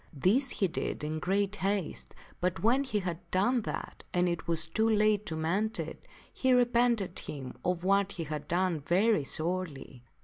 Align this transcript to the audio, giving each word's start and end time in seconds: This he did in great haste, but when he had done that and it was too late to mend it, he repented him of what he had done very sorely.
This 0.11 0.49
he 0.49 0.67
did 0.67 1.03
in 1.03 1.19
great 1.19 1.57
haste, 1.57 2.15
but 2.39 2.63
when 2.63 2.83
he 2.85 3.01
had 3.01 3.19
done 3.29 3.61
that 3.61 4.03
and 4.15 4.27
it 4.27 4.47
was 4.47 4.65
too 4.65 4.89
late 4.89 5.27
to 5.27 5.35
mend 5.35 5.77
it, 5.77 6.07
he 6.33 6.53
repented 6.53 7.19
him 7.19 7.53
of 7.63 7.83
what 7.83 8.13
he 8.13 8.23
had 8.23 8.47
done 8.47 8.79
very 8.79 9.23
sorely. 9.23 10.01